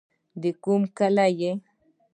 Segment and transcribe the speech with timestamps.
[0.41, 1.51] د کوم کلي يې.